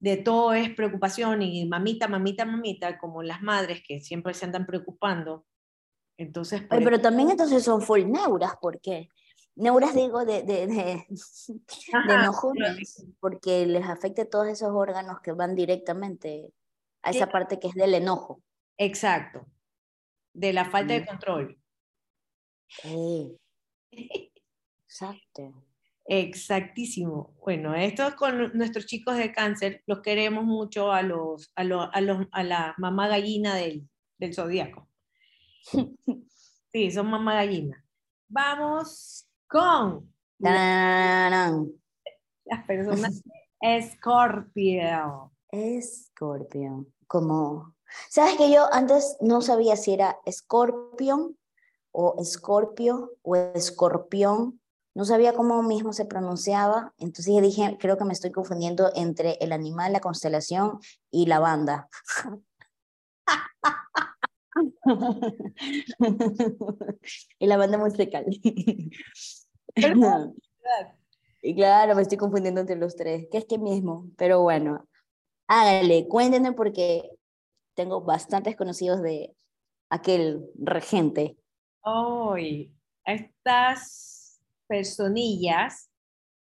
[0.00, 4.64] de todo es preocupación y mamita, mamita, mamita, como las madres que siempre se andan
[4.64, 5.44] preocupando.
[6.16, 9.10] Entonces, pero también entonces son full neuras, ¿por qué?
[9.56, 11.06] Neuras digo de, de, de,
[12.06, 12.30] de Ajá,
[13.20, 16.50] porque les afecta todos esos órganos que van directamente
[17.04, 18.42] a esa parte que es del enojo.
[18.78, 19.46] Exacto.
[20.32, 21.06] De la falta de Mm.
[21.06, 21.58] control.
[24.88, 25.64] Exacto.
[26.06, 27.34] Exactísimo.
[27.42, 32.00] Bueno, esto con nuestros chicos de cáncer, los queremos mucho a los, a los, a
[32.00, 33.88] los, a la mamá gallina del,
[34.18, 34.88] del zodiaco.
[36.72, 37.86] Sí, son mamá gallina.
[38.28, 40.12] vamos con
[40.42, 41.70] Tararán.
[42.46, 43.22] las personas
[43.60, 45.32] Escorpio.
[45.52, 46.92] Escorpión.
[47.06, 47.74] Como,
[48.10, 51.38] ¿sabes que yo antes no sabía si era escorpión
[51.92, 54.60] o escorpio o escorpión?
[54.94, 59.52] No sabía cómo mismo se pronunciaba, entonces dije, creo que me estoy confundiendo entre el
[59.52, 60.78] animal, la constelación
[61.10, 61.88] y la banda.
[67.38, 68.24] y la banda musical.
[71.46, 74.88] Y claro, me estoy confundiendo entre los tres, que es que mismo, pero bueno,
[75.46, 77.10] hágale, cuéntenme porque
[77.74, 79.34] tengo bastantes conocidos de
[79.90, 81.36] aquel regente.
[81.82, 82.72] Hoy,
[83.04, 85.90] a estas personillas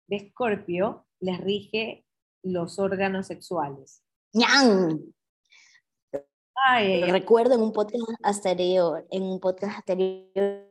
[0.08, 2.06] de Escorpio les rige
[2.44, 4.04] los órganos sexuales.
[4.34, 5.00] Ay,
[6.66, 7.12] ay.
[7.12, 10.70] Recuerdo en un podcast anterior, en un podcast anterior,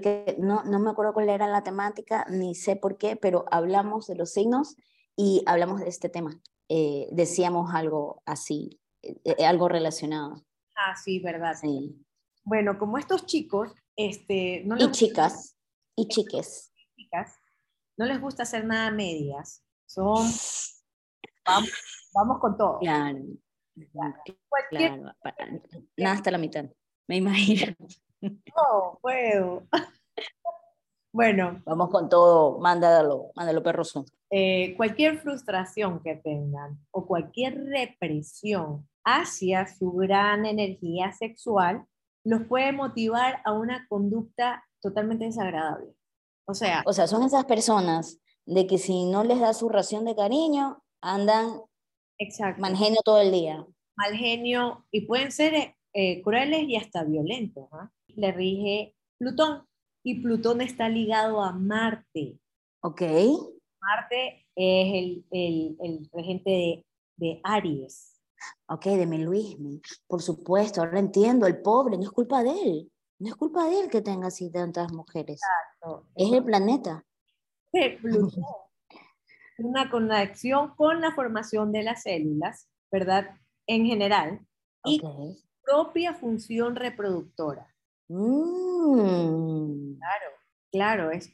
[0.00, 4.06] que no, no me acuerdo cuál era la temática, ni sé por qué, pero hablamos
[4.06, 4.76] de los signos
[5.16, 6.40] y hablamos de este tema.
[6.74, 10.42] Eh, decíamos algo así, eh, eh, algo relacionado.
[10.74, 11.52] Ah, sí, verdad.
[11.60, 12.02] Sí.
[12.44, 15.54] Bueno, como estos chicos, este, no Y les, chicas,
[15.94, 16.72] y chiques.
[16.96, 17.36] chicas,
[17.98, 19.62] no les gusta hacer nada a medias.
[19.84, 20.26] Son,
[21.44, 21.70] vamos,
[22.14, 22.78] vamos con todo.
[22.78, 23.18] Claro,
[23.92, 25.12] claro.
[25.98, 26.64] Nada hasta la mitad,
[27.06, 27.76] me imagino.
[28.22, 29.68] no puedo.
[31.12, 34.06] bueno, Vamos con todo, mándalo, mándalo perroso.
[34.34, 41.84] Eh, cualquier frustración que tengan o cualquier represión hacia su gran energía sexual
[42.24, 45.92] los puede motivar a una conducta totalmente desagradable.
[46.46, 50.04] O sea, O sea, son esas personas de que si no les da su ración
[50.06, 51.60] de cariño, andan
[52.18, 53.66] exacto, mal genio todo el día.
[53.96, 57.68] mal genio y pueden ser eh, crueles y hasta violentos.
[57.72, 57.90] ¿ah?
[58.08, 59.66] Le rige Plutón
[60.02, 62.38] y Plutón está ligado a Marte.
[62.82, 63.02] Ok,
[63.82, 68.20] Marte es el, el- el regente de, de Aries.
[68.68, 69.80] ok, deme Luismi.
[70.06, 72.92] Por supuesto, ahora entiendo, el pobre, no es culpa de él.
[73.18, 75.40] No es culpa de él que tenga así tantas mujeres.
[75.84, 76.06] ¿no?
[76.14, 77.04] Es el planeta.
[77.72, 78.30] de Plutón.
[79.58, 83.36] Una conexión con la formación de las células, ¿verdad?
[83.66, 84.40] En general,
[84.84, 85.36] y Ok.
[85.62, 87.68] propia función reproductora.
[88.08, 90.26] Mm, Claro,
[90.72, 91.30] claro, es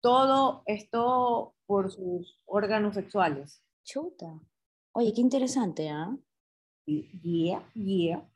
[0.00, 3.62] todo esto por sus órganos sexuales.
[3.82, 4.38] chuta.
[4.94, 6.14] Oye, qué interesante, ¿ah?
[6.86, 8.28] Y- Yeah, yeah.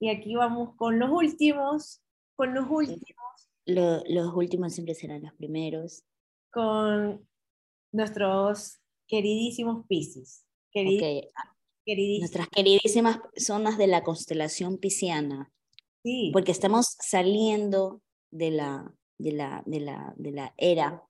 [0.00, 2.02] Y aquí vamos con los últimos,
[2.34, 3.04] con los últimos,
[3.66, 6.02] Lo- los últimos siempre serán los primeros.
[6.52, 7.24] con
[7.92, 10.44] nuestros queridísimos Piscis.
[10.74, 11.32] Querid- Ok,
[11.84, 12.20] queridísimos.
[12.20, 15.52] Nuestras queridísimas personas de la constelación pisciana.
[16.02, 18.02] Sí, porque estamos saliendo
[18.32, 21.04] de la, de la, de la, de la era.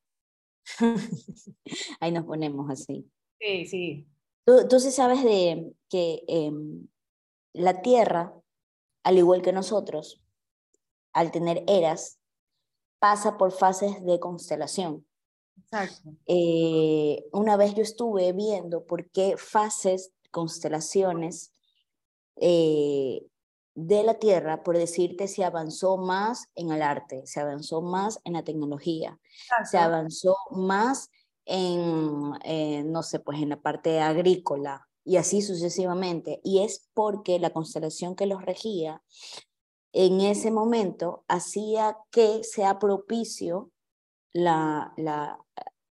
[2.00, 3.10] Ahí nos ponemos así.
[3.40, 4.06] sí, sí.
[4.44, 6.86] Tú, tú sí sabes de que em,
[7.52, 8.32] la Tierra,
[9.02, 10.22] al igual que nosotros,
[11.12, 12.20] al tener eras,
[13.00, 15.06] pasa por fases de constelación.
[15.56, 16.10] Exacto.
[16.26, 21.54] Eh, una vez yo estuve viendo por qué fases, constelaciones
[22.36, 23.26] eh,
[23.76, 28.32] de la Tierra, por decirte, se avanzó más en el arte, se avanzó más en
[28.32, 29.20] la tecnología,
[29.70, 31.10] se avanzó más
[31.44, 36.40] en, eh, no sé, pues en la parte agrícola y así sucesivamente.
[36.42, 39.02] Y es porque la constelación que los regía
[39.92, 43.70] en ese momento hacía que sea propicio
[44.32, 45.38] la, la,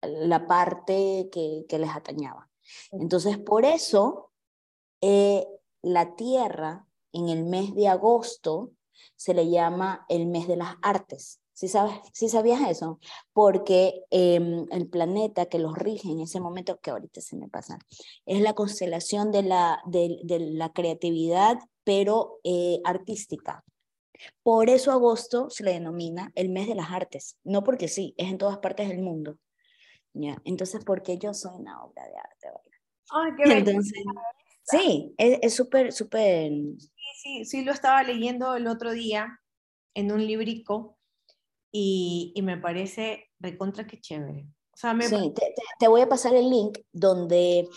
[0.03, 2.49] la parte que, que les atañaba.
[2.93, 4.31] Entonces, por eso,
[5.01, 5.49] eh,
[5.83, 8.73] la Tierra en el mes de agosto
[9.17, 11.41] se le llama el mes de las artes.
[11.55, 12.99] ¿Sí, sabes, ¿sí sabías eso?
[13.33, 17.79] Porque em, el planeta que los rige en ese momento, que ahorita se me pasa,
[18.27, 23.65] es la constelación de la, de, de la creatividad, pero eh, artística.
[24.43, 28.31] Por eso agosto se le denomina el mes de las artes, no porque sí, es
[28.31, 29.39] en todas partes del mundo.
[30.15, 30.41] ¿ya?
[30.45, 32.47] Entonces, porque yo soy una obra de arte.
[32.47, 32.63] ¿verdad?
[33.11, 33.59] Ay, qué.
[33.59, 34.05] Entonces,
[34.65, 36.53] sí, es súper, súper...
[37.23, 39.39] Sí, sí, lo estaba leyendo el otro día
[39.95, 40.99] en un librico
[41.71, 44.49] y, y me parece recontra que chévere.
[44.75, 47.69] O sea, me Sí, te, te- te voy a pasar el link donde,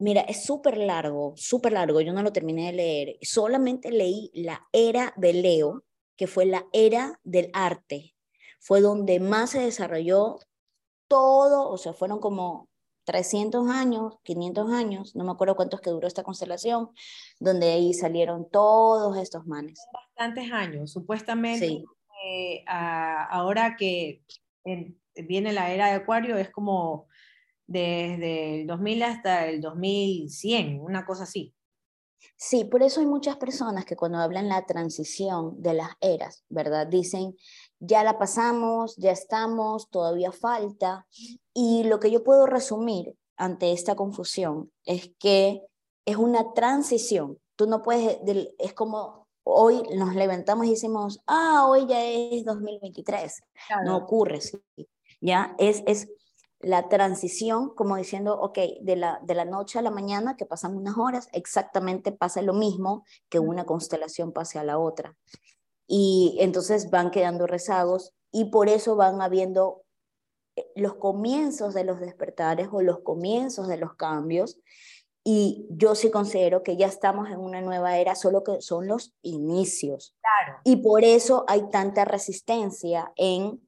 [0.00, 4.66] mira, es súper largo, súper largo, yo no lo terminé de leer, solamente leí la
[4.72, 5.84] era de Leo,
[6.16, 8.16] que fue la era del arte,
[8.58, 10.38] fue donde más se desarrolló
[11.08, 12.67] todo, o sea, fueron como
[13.08, 16.90] 300 años, 500 años, no me acuerdo cuántos que duró esta constelación,
[17.40, 19.80] donde ahí salieron todos estos manes.
[19.90, 21.84] bastantes años, supuestamente Sí,
[22.26, 24.20] eh, ahora que
[25.26, 27.08] viene la era de Acuario, es como
[27.66, 31.54] desde el 2000 hasta el 2100, una cosa así.
[32.36, 36.86] Sí, por eso hay muchas personas que cuando hablan la transición de las eras, ¿verdad?
[36.86, 37.36] Dicen,
[37.80, 41.06] ya la pasamos, ya estamos, todavía falta.
[41.52, 45.62] Y lo que yo puedo resumir ante esta confusión es que
[46.04, 47.38] es una transición.
[47.56, 48.18] Tú no puedes,
[48.58, 53.42] es como hoy nos levantamos y decimos, ah, hoy ya es 2023.
[53.84, 54.60] No ocurre, ¿sí?
[55.20, 55.54] ¿ya?
[55.58, 56.08] Es, es
[56.60, 60.76] la transición, como diciendo, ok, de la, de la noche a la mañana, que pasan
[60.76, 65.16] unas horas, exactamente pasa lo mismo que una constelación pase a la otra.
[65.86, 69.84] Y entonces van quedando rezagos y por eso van habiendo
[70.56, 74.58] eh, los comienzos de los despertares o los comienzos de los cambios.
[75.24, 79.14] Y yo sí considero que ya estamos en una nueva era, solo que son los
[79.22, 80.16] inicios.
[80.20, 80.58] Claro.
[80.64, 83.60] Y por eso hay tanta resistencia en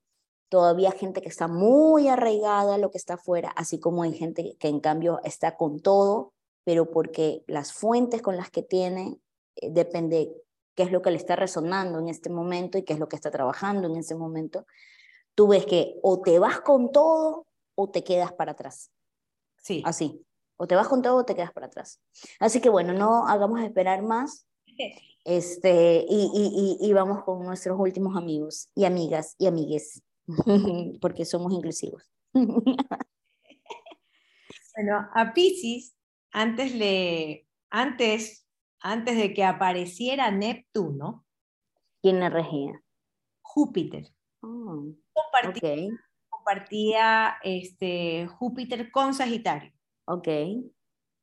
[0.50, 4.56] todavía gente que está muy arraigada a lo que está afuera, así como hay gente
[4.58, 6.34] que en cambio está con todo,
[6.64, 9.16] pero porque las fuentes con las que tiene
[9.56, 10.34] eh, depende
[10.74, 13.16] qué es lo que le está resonando en este momento y qué es lo que
[13.16, 14.66] está trabajando en ese momento,
[15.36, 18.90] tú ves que o te vas con todo o te quedas para atrás.
[19.56, 19.82] Sí.
[19.86, 20.26] Así.
[20.56, 22.00] O te vas con todo o te quedas para atrás.
[22.40, 24.46] Así que bueno, no hagamos esperar más.
[25.22, 30.02] Este, y, y, y, y vamos con nuestros últimos amigos y amigas y amigues.
[31.00, 32.10] porque somos inclusivos.
[34.74, 35.96] bueno, a Pisces,
[36.32, 38.46] antes, le, antes,
[38.80, 41.26] antes de que apareciera Neptuno,
[42.02, 42.82] ¿quién le regía?
[43.42, 44.12] Júpiter.
[44.42, 45.88] Oh, compartía,
[46.28, 49.72] compartía este, Júpiter con Sagitario.
[50.06, 50.28] Ok.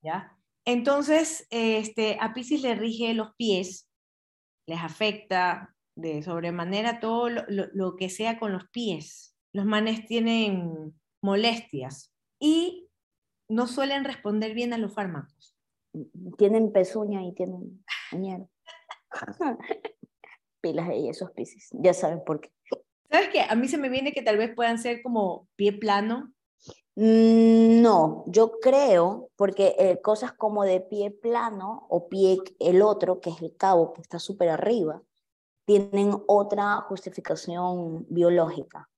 [0.04, 0.38] ¿Ya?
[0.66, 3.90] Entonces, este, a Pisces le rige los pies,
[4.68, 9.36] les afecta de sobremanera todo lo, que sea con los pies.
[9.52, 12.88] Los manes tienen molestias y
[13.50, 15.56] no suelen responder bien a los fármacos.
[16.38, 17.84] Tienen pezuña y tienen
[20.62, 21.70] Pilas y esos piscis.
[21.72, 22.52] Ya saben por qué.
[23.10, 23.42] ¿Sabes qué?
[23.42, 26.32] A mí se me viene que tal vez puedan ser como pie plano.
[26.96, 33.20] Mm, no, yo creo, porque eh, cosas como de pie plano o pie el otro,
[33.22, 35.02] que es el cabo, que está súper arriba,
[35.68, 38.90] tienen otra justificación biológica.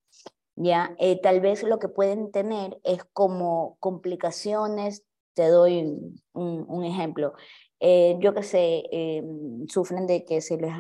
[0.56, 0.96] ¿ya?
[1.00, 5.04] Eh, tal vez lo que pueden tener es como complicaciones,
[5.34, 5.98] te doy
[6.34, 7.34] un, ejemplo,
[7.80, 9.24] eh, yo que sé, eh,
[9.68, 10.74] sufren de que se les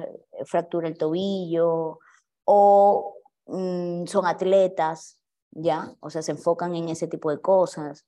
[0.45, 1.97] fractura el tobillo
[2.45, 3.15] o
[3.47, 5.95] mm, son atletas, ¿ya?
[6.01, 8.05] O sea, se enfocan en ese tipo de cosas.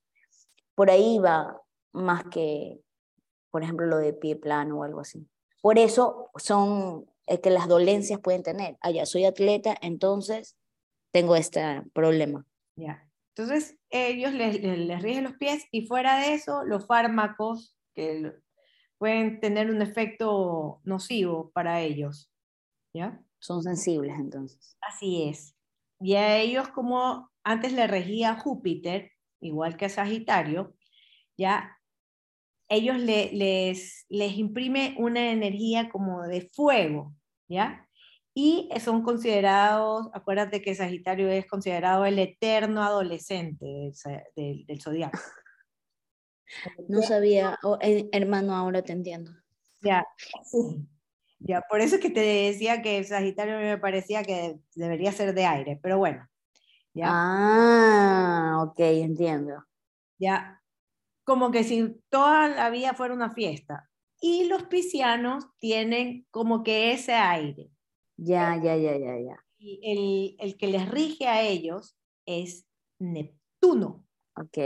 [0.76, 1.60] Por ahí va
[1.94, 2.80] más que,
[3.50, 5.28] por ejemplo, lo de pie plano o algo así.
[5.62, 7.11] Por eso son
[7.42, 8.78] que las dolencias pueden tener.
[8.82, 10.58] Allá ah, soy atleta, entonces
[11.12, 12.46] tengo este problema.
[12.76, 13.08] Ya.
[13.36, 18.34] Entonces, ellos les, les, rigen los pies y fuera de eso, los fármacos que
[18.98, 22.30] pueden tener un efecto nocivo para ellos.
[22.94, 23.24] ¿Ya?
[23.40, 24.78] Son sensibles entonces.
[24.82, 25.56] Así es.
[26.00, 30.76] Y a ellos, como antes le regía Júpiter, igual que a Sagitario,
[31.38, 31.78] ya
[32.72, 37.14] ellos les, les imprime una energía como de fuego,
[37.50, 37.86] ¿ya?
[38.34, 43.66] Y son considerados, acuérdate que Sagitario es considerado el eterno adolescente
[44.36, 45.20] del, del, zodiaco.
[46.90, 47.78] No sabía, oh,
[48.12, 49.32] hermano, ahora te entiendo.
[49.82, 50.06] Ya,
[51.40, 55.46] ya, por eso es que te decía que Sagitario me parecía que debería ser de
[55.46, 56.28] aire, pero bueno.
[56.94, 57.06] ¿ya?
[57.10, 59.64] Ah, ok, entiendo.
[60.20, 60.61] Ya,
[61.32, 63.90] como que si toda la vida fuera una fiesta.
[64.20, 67.72] Y los piscianos tienen como que ese aire.
[68.18, 69.46] Ya, ya, ya, ya, ya.
[69.58, 72.68] Y el, el que les rige a ellos es
[73.00, 74.06] Neptuno.
[74.36, 74.58] Ok.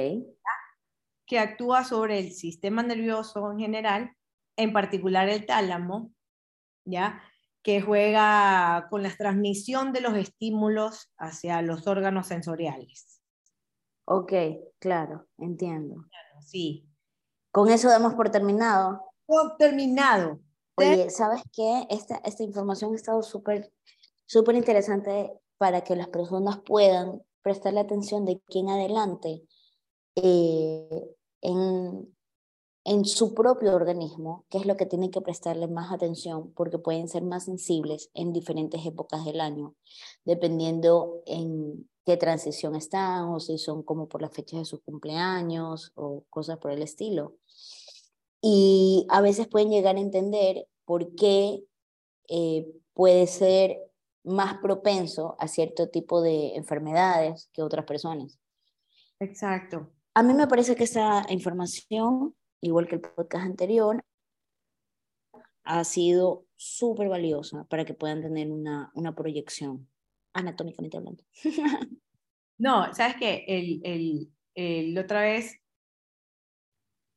[1.27, 4.15] Que actúa sobre el sistema nervioso en general,
[4.57, 6.13] en particular el tálamo,
[6.83, 7.21] ¿ya?
[7.61, 13.14] que juega con la transmisión de los estímulos hacia los órganos sensoriales.
[14.05, 14.33] Ok,
[14.79, 16.05] claro, entiendo.
[16.41, 16.87] sí.
[17.51, 19.01] Con eso damos por terminado.
[19.25, 20.39] Por terminado.
[20.75, 21.87] Oye, ¿sabes qué?
[21.89, 23.71] Esta, esta información ha estado súper
[24.25, 29.43] súper interesante para que las personas puedan prestarle atención de aquí en adelante
[30.15, 32.15] eh, en,
[32.85, 37.09] en su propio organismo, que es lo que tienen que prestarle más atención, porque pueden
[37.09, 39.75] ser más sensibles en diferentes épocas del año,
[40.23, 45.91] dependiendo en qué transición están o si son como por las fechas de sus cumpleaños
[45.95, 47.35] o cosas por el estilo.
[48.39, 51.63] Y a veces pueden llegar a entender por qué
[52.29, 53.79] eh, puede ser
[54.23, 58.39] más propenso a cierto tipo de enfermedades que otras personas.
[59.19, 59.89] Exacto.
[60.13, 62.35] A mí me parece que esa información,
[62.65, 64.03] igual que el podcast anterior,
[65.63, 69.87] ha sido súper valiosa para que puedan tener una, una proyección
[70.33, 71.23] anatómicamente hablando.
[72.57, 75.59] no, sabes que el, el, otra vez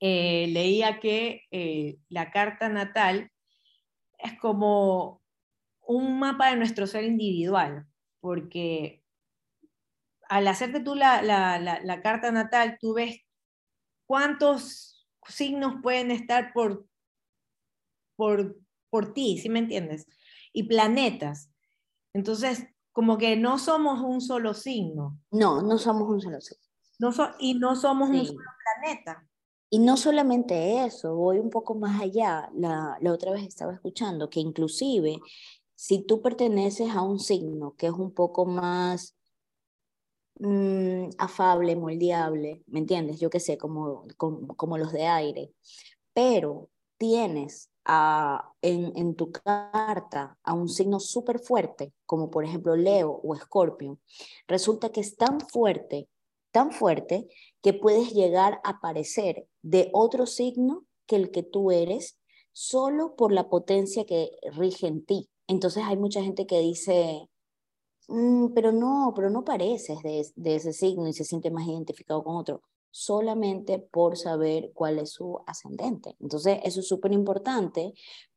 [0.00, 3.30] eh, leía que eh, la carta natal
[4.18, 5.22] es como
[5.80, 7.86] un mapa de nuestro ser individual,
[8.20, 9.02] porque
[10.28, 13.20] al hacerte tú la, la, la, carta natal, tú ves
[14.06, 14.97] cuántos
[15.28, 16.86] signos pueden estar por,
[18.16, 18.56] por,
[18.90, 20.06] por ti, ¿sí me entiendes?
[20.52, 21.50] Y planetas.
[22.12, 25.20] Entonces, como que no somos un solo signo.
[25.30, 26.64] No, no somos un solo signo.
[26.98, 28.40] No y no somos un solo
[28.82, 29.28] planeta.
[29.70, 32.50] Y no solamente eso, voy un poco más allá.
[32.54, 35.18] La, la otra vez estaba escuchando que inclusive
[35.74, 39.17] si tú perteneces a un signo que es un poco más
[40.38, 43.20] mm, afable, moldeable, ¿me entiendes?
[43.20, 45.52] Yo qué sé, como, como, como, los de aire,
[46.12, 46.68] pero
[46.98, 53.20] tienes a, en, en tu carta a un signo súper fuerte, como por ejemplo Leo
[53.22, 53.98] o Escorpio,
[54.46, 56.08] resulta que es tan fuerte,
[56.52, 57.28] tan fuerte,
[57.62, 62.18] que puedes llegar a parecer de otro signo que el que tú eres,
[62.52, 65.28] solo por la potencia que rige en ti.
[65.46, 67.28] Entonces hay mucha gente que dice,
[68.08, 72.22] mm, pero no, pero no pareces de, de, ese signo y se siente más identificado
[72.24, 76.16] con otro, solamente por saber cuál es su ascendente.
[76.20, 77.94] Entonces eso es súper importante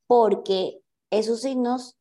[0.08, 1.98] porque esos signos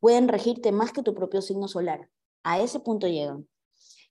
[0.00, 2.08] pueden regirte más que tu propio signo solar.
[2.42, 3.46] A ese punto llegan.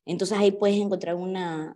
[0.06, 1.76] Entonces ahí puedes encontrar una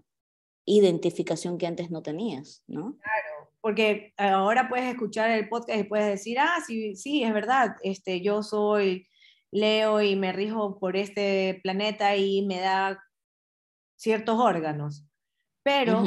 [0.66, 2.98] identificación que antes no tenías, ¿no?
[2.98, 7.76] Claro, porque ahora puedes escuchar el podcast y puedes decir, ah, sí, sí, es verdad,
[7.84, 9.08] este, yo soy
[9.56, 13.02] Leo y me rijo por este planeta y me da
[13.96, 15.06] ciertos órganos.
[15.64, 16.04] Pero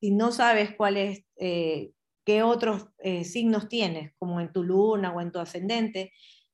[0.00, 1.92] si no sabes cuáles, eh,
[2.24, 6.12] qué otros eh, signos tienes, como en tu luna o en tu ascendente,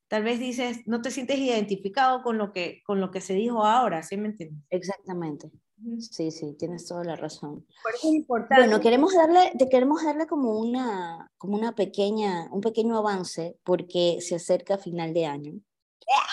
[0.08, 3.64] tal vez dices, no te sientes identificado con lo que, con lo que se dijo
[3.64, 4.64] ahora, ¿sí me entiendes?
[4.70, 5.50] Exactamente.
[5.98, 7.66] Sí, sí, tienes toda la razón.
[8.02, 8.64] importante.
[8.64, 14.18] Bueno, queremos darle, te queremos darle como una, como una pequeña, un pequeño avance porque
[14.20, 15.60] se acerca final de año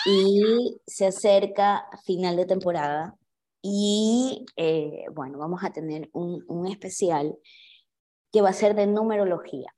[0.06, 3.16] y se acerca final de temporada
[3.62, 7.36] y eh, bueno, vamos a tener un, un especial
[8.32, 9.74] que va a ser de numerología.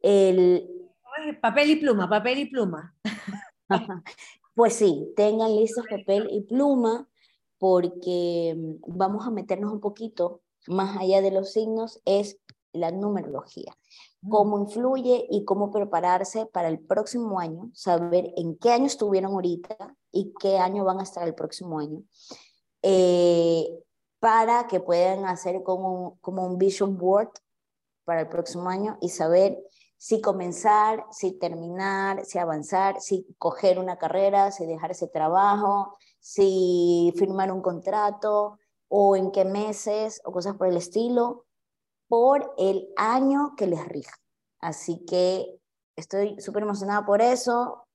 [0.00, 0.68] El,
[1.40, 2.94] papel y pluma, papel y pluma.
[4.54, 7.08] pues sí, tengan listos papel y pluma
[7.58, 12.38] porque mm, vamos a meternos un poquito más allá de los signos, es
[12.72, 13.76] la numerología.
[14.28, 19.94] Cómo influye y cómo prepararse para el próximo año, saber en qué año estuvieron ahorita
[20.10, 22.02] y qué año van a estar el próximo año,
[22.82, 23.68] eh,
[24.18, 27.30] para que puedan hacer como, como un vision board
[28.04, 29.58] para el próximo año y saber
[29.98, 37.12] si comenzar, si terminar, si avanzar, si coger una carrera, si dejar ese trabajo, si
[37.16, 38.58] firmar un contrato
[38.88, 41.46] o en qué meses o cosas por el estilo,
[42.08, 44.16] por el año que les rija.
[44.60, 45.60] Así que
[45.96, 47.86] estoy súper emocionada por eso,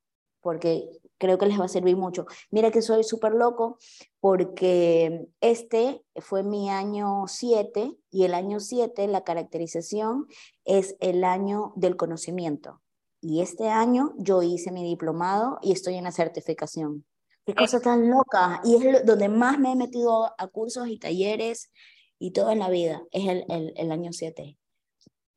[0.41, 2.25] porque creo que les va a servir mucho.
[2.51, 3.77] Mira que soy súper loco
[4.19, 10.27] porque este fue mi año 7 y el año 7, la caracterización
[10.65, 12.81] es el año del conocimiento.
[13.21, 17.05] Y este año yo hice mi diplomado y estoy en la certificación.
[17.45, 18.61] Qué cosa tan loca.
[18.65, 21.71] Y es donde más me he metido a cursos y talleres
[22.19, 23.03] y todo en la vida.
[23.11, 24.57] Es el, el, el año 7.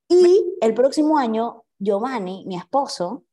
[0.09, 3.24] Y el próximo año, Giovanni, mi esposo,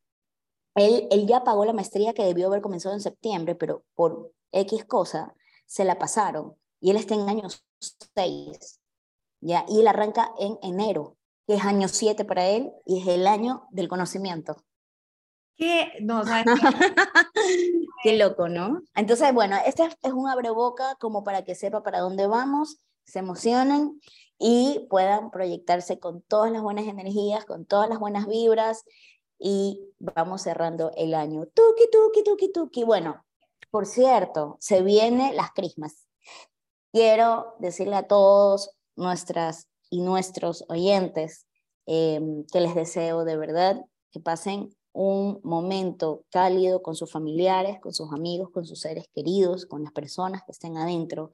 [0.76, 4.86] él, él ya pagó la maestría que debió haber comenzado en septiembre, pero por X
[4.86, 5.36] cosa
[5.66, 6.56] se la pasaron.
[6.80, 7.48] Y él está en año
[8.16, 8.80] 6.
[9.41, 9.66] ¿ya?
[9.68, 13.68] Y él arranca en enero, que es año 7 para él y es el año
[13.72, 14.64] del conocimiento.
[15.56, 15.94] ¿Qué?
[16.02, 16.24] No,
[18.04, 18.18] qué?
[18.18, 18.82] loco, ¿no?
[18.96, 23.99] Entonces, bueno, este es un abreboca como para que sepa para dónde vamos, se emocionen
[24.38, 28.84] y puedan proyectarse con todas las buenas energías, con todas las buenas vibras
[29.39, 31.45] y vamos cerrando el año.
[31.45, 32.84] Tuki, tuki, tuki, tuki.
[32.84, 33.24] Bueno,
[33.72, 36.08] por cierto, se vienen las crismas.
[36.91, 41.47] Quiero decirle a todos nuestras y nuestros oyentes
[41.86, 47.93] em, que les deseo de verdad que pasen un momento cálido con sus familiares, con
[47.93, 51.32] sus amigos, con sus seres queridos, con las personas que estén adentro.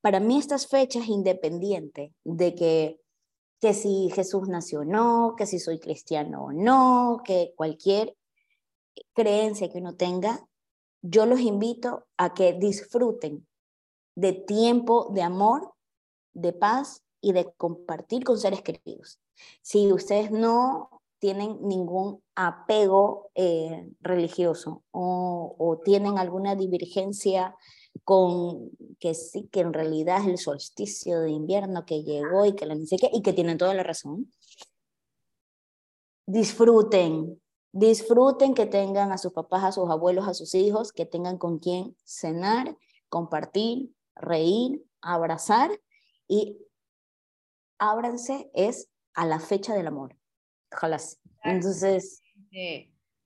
[0.00, 3.00] Para mí estas fechas, independiente de que
[3.60, 8.16] que si Jesús nació o no, que si soy cristiano o no, que cualquier
[9.14, 10.46] creencia que uno tenga,
[11.02, 13.46] yo los invito a que disfruten
[14.14, 15.74] de tiempo de amor,
[16.34, 19.20] de paz y de compartir con seres queridos.
[19.62, 20.90] Si ustedes no
[21.20, 27.56] tienen ningún apego eh, religioso o, o, tienen alguna divergencia
[28.08, 32.64] con que sí, que en realidad es el solsticio de invierno que llegó y que
[32.64, 34.32] la y que tienen toda la razón,
[36.24, 37.38] disfruten,
[37.70, 41.58] disfruten que tengan a sus papás, a sus abuelos, a sus hijos, que tengan con
[41.58, 42.78] quien cenar,
[43.10, 45.70] compartir, reír, abrazar
[46.26, 46.56] y
[47.76, 50.16] ábranse es a la fecha del amor.
[50.72, 50.98] Ojalá.
[51.44, 52.22] Entonces.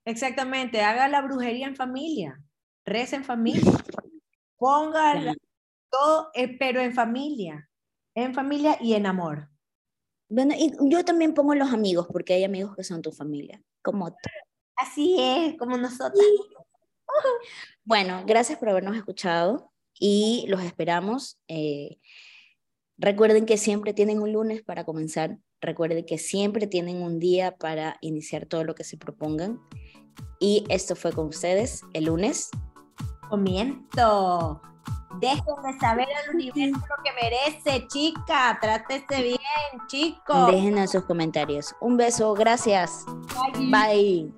[0.04, 2.42] Exactamente, haga la brujería en familia,
[2.84, 3.70] reza en familia,
[4.62, 5.34] ponga
[5.90, 7.68] todo, eh, pero en familia,
[8.14, 9.48] en familia y en amor.
[10.28, 14.10] Bueno, y yo también pongo los amigos, porque hay amigos que son tu familia, como
[14.10, 14.16] tú.
[14.76, 16.22] Así es, como nosotros.
[17.84, 21.38] Bueno, gracias por habernos escuchado y los esperamos.
[21.48, 21.98] Eh,
[22.96, 25.36] recuerden que siempre tienen un lunes para comenzar.
[25.60, 29.60] Recuerden que siempre tienen un día para iniciar todo lo que se propongan.
[30.40, 32.50] Y esto fue con ustedes el lunes.
[33.32, 34.60] Comiento.
[35.18, 38.58] Déjenme saber al universo lo que merece, chica.
[38.60, 39.38] Trátese bien,
[39.86, 40.48] chicos.
[40.48, 41.74] Dejen en sus comentarios.
[41.80, 43.06] Un beso, gracias.
[43.70, 44.34] Bye.